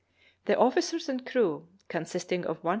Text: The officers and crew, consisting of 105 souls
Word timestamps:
The 0.45 0.57
officers 0.57 1.07
and 1.09 1.23
crew, 1.23 1.67
consisting 1.89 2.39
of 2.39 2.63
105 2.63 2.63
souls 2.63 2.69